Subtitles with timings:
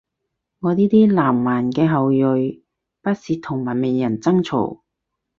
[0.61, 2.63] 我呢啲南蠻嘅後裔，
[3.03, 4.81] 不屑同文明人爭吵